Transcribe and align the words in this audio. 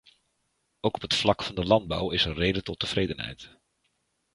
Ook 0.79 0.95
op 0.95 1.01
het 1.01 1.13
vlak 1.15 1.43
van 1.43 1.55
de 1.55 1.63
landbouw 1.65 2.09
is 2.11 2.25
er 2.25 2.33
reden 2.33 2.63
tot 2.63 2.79
tevredenheid. 2.79 3.57